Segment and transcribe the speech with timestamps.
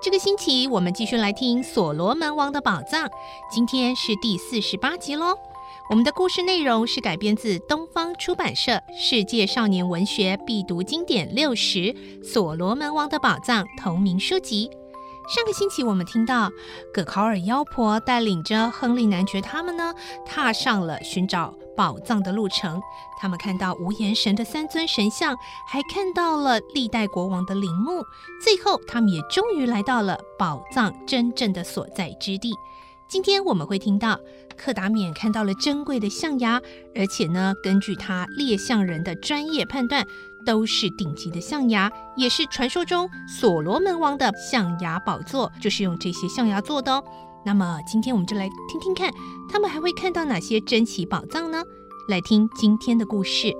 [0.00, 3.06] 这个星期我们继续来听《所罗门王的宝藏》，
[3.50, 5.34] 今天是第四十八集喽。
[5.90, 11.78] 我们的故事内容是改编自东方出版社《世界少年文学必读经典六十》
[12.24, 14.70] 《所罗门王的宝藏》同名书籍。
[15.34, 16.48] 上个星期我们听到
[16.94, 19.92] 葛考尔妖婆带领着亨利男爵他们呢，
[20.24, 22.82] 踏上了寻找宝藏的路程。
[23.20, 25.36] 他们看到无言神的三尊神像，
[25.68, 28.04] 还看到了历代国王的陵墓。
[28.42, 32.52] 最后，他们也终于来到了宝藏真正的所在之地。
[33.06, 34.18] 今天我们会听到
[34.56, 36.60] 克达缅看到了珍贵的象牙，
[36.94, 40.04] 而且呢，根据他猎象人的专业判断。
[40.46, 47.04] 都是顶级的象牙，也是传说中所罗门王的象牙宝座，就是用这些象牙做的哦。
[47.44, 49.12] 那么今天我们就来听听看，
[49.48, 51.62] 他们还会看到哪些珍奇宝藏呢？
[52.08, 53.54] 来听今天的故事。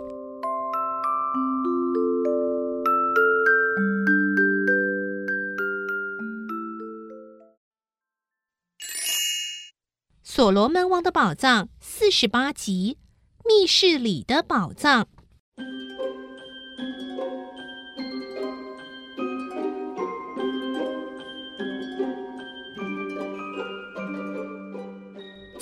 [10.23, 12.99] 所罗门王的宝藏四十八集：
[13.45, 15.09] 密室里的宝藏。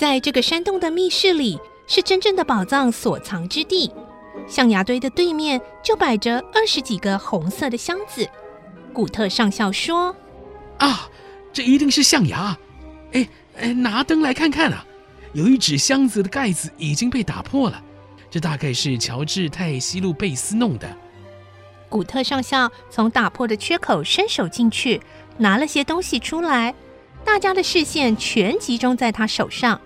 [0.07, 1.59] 在这个山洞的密室里，
[1.89, 3.91] 是真正的宝藏所藏之地。
[4.47, 8.31] 象牙堆的对面就摆着二十几个红色的箱子。
[8.93, 10.15] 古特上校说
[10.79, 11.11] ：“啊，
[11.53, 12.57] 这一定是象牙！
[13.15, 13.29] 哎
[13.59, 14.87] 哎，拿灯来看看啊！
[15.33, 17.83] 有一纸箱子的盖子已经被打破了，
[18.31, 20.89] 这大概是乔治泰西路贝斯弄的。”
[21.91, 25.03] 古特上校从打破的缺口伸手进去，
[25.39, 26.73] 拿了些东西出来。
[27.25, 29.81] 大家的视线全集中在他手上。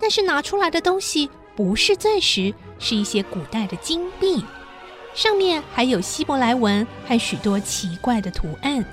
[0.00, 4.42] 但是拿出来的东西不是钻石，是一些古代的金币，
[5.14, 8.84] 上面还有希伯来文和许多奇怪的图案。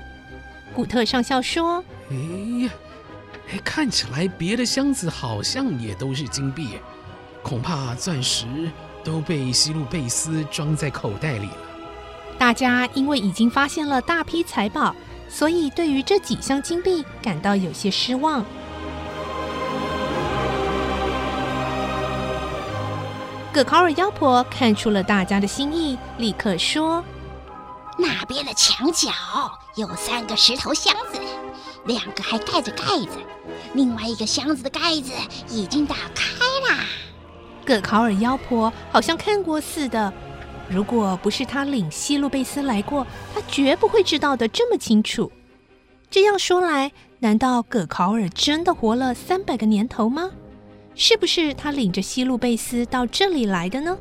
[0.74, 2.14] 古特上校说：“哎
[2.64, 2.70] 呀，
[3.50, 6.78] 哎，看起来别的箱子好像也都是金币，
[7.42, 8.44] 恐怕钻石
[9.02, 11.56] 都被西路贝斯装在口袋里了。”
[12.38, 14.94] 大家因为已经发现了大批财宝，
[15.28, 18.44] 所以对于这几箱金币感到有些失望。
[23.52, 27.02] 葛考尔妖婆看出了大家的心意，立刻说
[27.98, 29.10] ：“那边的墙角
[29.74, 31.18] 有三个石头箱子，
[31.86, 33.18] 两个还盖着盖子，
[33.72, 35.12] 另外一个箱子的盖子
[35.48, 36.34] 已经打开
[36.68, 36.84] 了。”
[37.64, 40.12] 葛考尔妖婆好像看过似的，
[40.68, 45.32] 如果不是他领西路贝斯来过，他绝不会知道的这么清楚。
[46.10, 50.30] 这样说来，难道葛考尔真的活了三百个年头吗？
[51.00, 53.96] 是不是他领着西路贝斯到这里来的呢？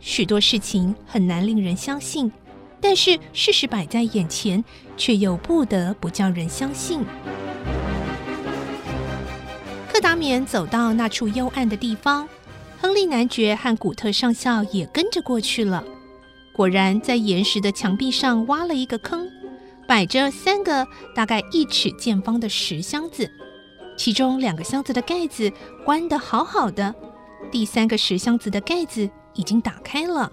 [0.00, 2.32] 许多事情很难令人相信，
[2.80, 4.64] 但是事实摆在眼前，
[4.96, 7.04] 却又不得不叫人相信。
[9.86, 12.26] 克达缅走到那处幽暗的地方，
[12.80, 15.84] 亨利男爵和古特上校也跟着过去了。
[16.54, 19.28] 果然，在岩石的墙壁上挖了一个坑，
[19.86, 23.30] 摆着三个大概一尺见方的石箱子。
[24.00, 25.52] 其中两个箱子的盖子
[25.84, 26.94] 关得好好的，
[27.50, 30.32] 第三个石箱子的盖子已经打开了。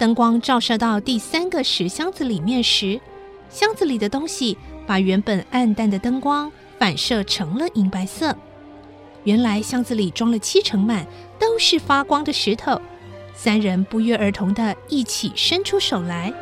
[0.00, 3.00] 灯光照射到第三个石箱子里面时，
[3.48, 8.36] 箱子里的东西把原本暗淡的灯光反射成了银白色。
[9.22, 11.06] 原来箱子里装了七成满，
[11.38, 12.82] 都是发光的石头。
[13.32, 16.34] 三人不约而同地一起伸出手来。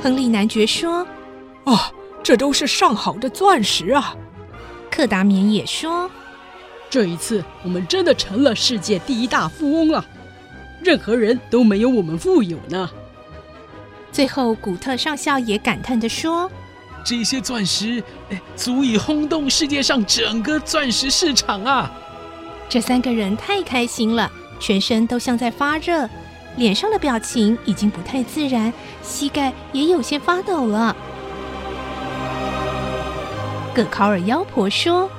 [0.00, 1.04] 亨利男爵说
[1.66, 1.90] ：“啊。”
[2.22, 4.14] 这都是上好的钻石啊！
[4.90, 6.10] 克达缅也说
[6.90, 10.04] ：“这一次我们真的成了世界第一大富翁了，
[10.82, 12.90] 任何人都没有我们富有呢。”
[14.12, 16.50] 最后，古特上校也感叹地说
[17.04, 21.90] ：“这些钻石，哎，足以轰动世界上整个钻石市场啊！
[22.68, 26.08] 这三个人太开心了，全身都像在发热，
[26.56, 30.94] 脸上的表情已经不太自然，膝盖也有些发抖了。
[33.74, 35.10] 葛考尔妖婆说：“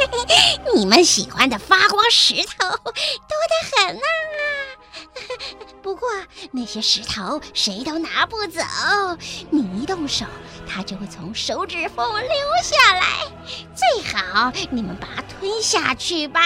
[0.74, 4.00] 你们喜欢的发光石头多得很啊！
[5.82, 6.08] 不过
[6.52, 8.62] 那些石头谁都拿不走，
[9.50, 10.24] 你一动手，
[10.66, 12.30] 它就会从手指缝溜
[12.62, 13.02] 下来。
[13.74, 16.40] 最好你们把它吞下去吧，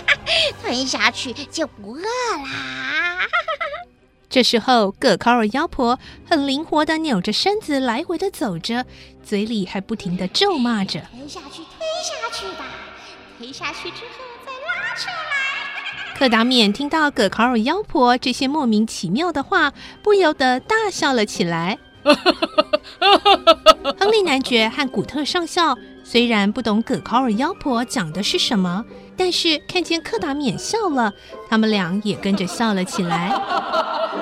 [0.62, 2.92] 吞下去就不饿啦。”
[4.36, 5.98] 这时候，葛考尔妖婆
[6.28, 8.84] 很灵活地扭着身子来回地走着，
[9.24, 12.66] 嘴里还不停地咒骂着：“推下去，推下去吧，
[13.38, 19.72] 推下去之后再拉出来。”克达冕听到葛考尔妖婆这些莫名其妙的话，
[20.02, 21.78] 不由得大笑了起来。
[23.98, 25.74] 亨利男爵和古特上校
[26.04, 28.84] 虽然不懂葛考尔妖婆讲的是什么。
[29.18, 31.10] 但是看见克达冕笑了，
[31.48, 33.30] 他们俩也跟着笑了起来。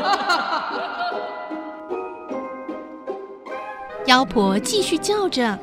[4.06, 5.58] 妖婆继续叫着：“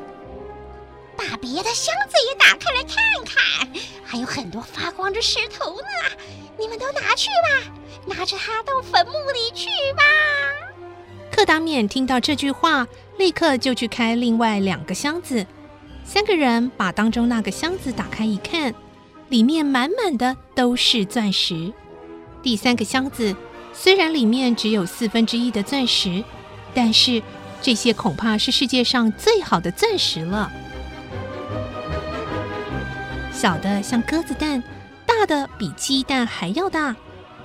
[1.16, 3.68] 把别的箱子也打开来看看，
[4.04, 5.86] 还有很多发光的石头呢，
[6.58, 7.72] 你们都拿去吧，
[8.06, 10.02] 拿着它到坟墓里去吧。”
[11.30, 12.86] 克达冕听到这句话，
[13.16, 15.46] 立刻就去开另外两个箱子。
[16.04, 18.74] 三个人把当中那个箱子打开一看。
[19.28, 21.72] 里面满满的都是钻石。
[22.42, 23.34] 第三个箱子
[23.72, 26.22] 虽然里面只有四分之一的钻石，
[26.74, 27.22] 但是
[27.60, 30.50] 这些恐怕是世界上最好的钻石了。
[33.32, 34.62] 小的像鸽子蛋，
[35.04, 36.94] 大的比鸡蛋还要大。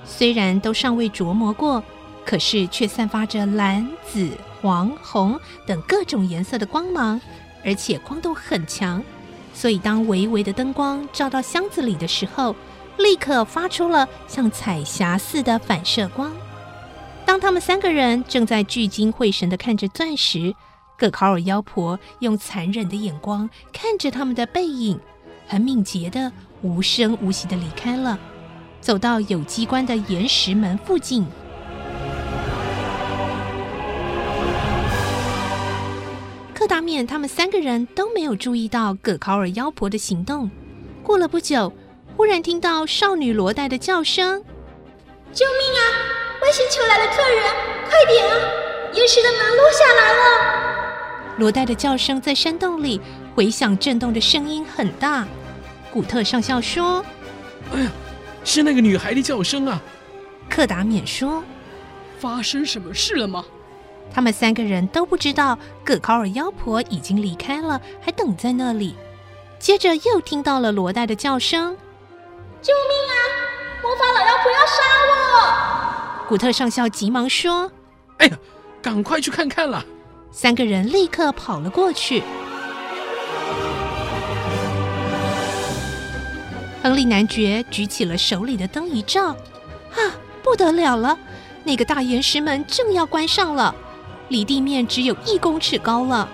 [0.04, 1.82] 虽然都尚未琢磨过，
[2.24, 4.30] 可是却散发着蓝、紫、
[4.60, 7.20] 黄、红等各种颜色的光芒，
[7.64, 9.02] 而且光度很强。
[9.54, 12.54] 所以，当微微的灯光照到箱子里的时候，
[12.98, 16.32] 立刻发出了像彩霞似的反射光。
[17.24, 20.54] 当他们三个人正在聚精会神的看着钻石，
[20.96, 24.98] 葛考尔妖婆用残忍的眼光看着他们的背影，
[25.46, 28.18] 很敏捷的、无声无息的离开了，
[28.80, 31.26] 走到有机关的岩石门附近。
[36.54, 40.50] 克达面他们三个人都没有注意到葛考尔妖婆的行动。
[41.04, 41.72] 过了不久，
[42.18, 44.42] 忽然听到少女罗黛的叫声
[45.32, 45.82] ：“救命啊！
[46.42, 47.44] 外星球来了客人，
[47.88, 48.36] 快点啊！
[48.92, 50.98] 岩石的门落下来了。”
[51.38, 53.00] 罗黛的叫声在山洞里
[53.36, 55.28] 回响，震动的声音很大。
[55.92, 57.04] 古特上校说
[57.72, 57.90] ：“哎呀，
[58.42, 59.80] 是那个女孩的叫声啊！”
[60.50, 61.44] 克达免说
[62.18, 63.44] ：“发生什么事了吗？”
[64.12, 68.96] 他们三个人都不知道葛考尔妖婆已经离开了，还等在那里。
[69.60, 71.76] 接着又听到了罗黛的叫声
[72.62, 73.14] ：“救命啊！
[73.82, 77.70] 魔法老妖婆要杀我！”古特上校急忙说
[78.18, 78.38] ：“哎呀，
[78.82, 79.84] 赶快去看看了！”
[80.30, 82.22] 三个人立刻跑了过去。
[86.82, 89.98] 亨利男爵举起了手里的灯一照，啊，
[90.42, 91.18] 不得了了！
[91.64, 93.74] 那个大岩石门正要关上了。
[94.28, 96.28] 离地面只有一公尺高了，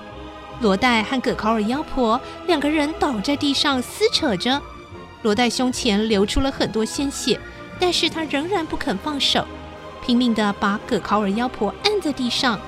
[0.60, 4.60] 罗黛和葛考尔妖婆两个人倒在地上撕扯着，
[5.24, 7.40] 罗代胸前流出了很多鲜血，
[7.80, 9.46] 但是他仍然不肯放手，
[10.04, 12.60] 拼命地把葛考尔妖婆按在地上。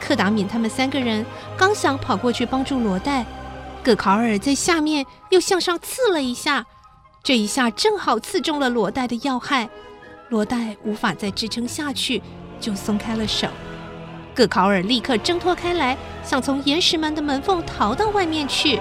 [0.00, 1.24] 克达敏他们三个人
[1.56, 3.24] 刚想跑过去帮助罗代，
[3.84, 6.66] 葛考尔在下面又向上刺了一下，
[7.22, 9.70] 这一下正好刺中了罗代的要害，
[10.30, 12.20] 罗代无法再支撑下去，
[12.58, 13.46] 就松开了手。
[14.34, 18.80] 葛考尔立刻挣脱开来，想从岩石门的门缝逃到外面去。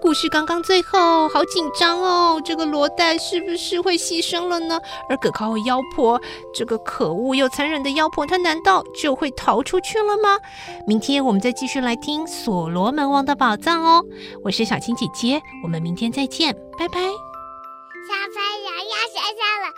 [0.00, 4.80] 故事刚刚最后好紧张哦，这个罗代是不是会牺牲了呢？
[5.08, 6.20] 而葛考尔妖婆，
[6.54, 10.38] 这个可恶又残忍的妖婆，她难道就会逃出去了吗？
[10.86, 14.02] 明天我们再继续来听所罗门王的宝藏哦。
[14.42, 17.00] 我是小青姐姐，我们明天再见，拜拜。
[18.08, 19.68] 小朋友要睡觉了，